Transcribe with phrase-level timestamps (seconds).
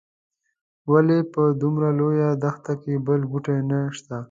[0.91, 4.17] ولې په دومره لویه دښته کې بل بوټی نه شته.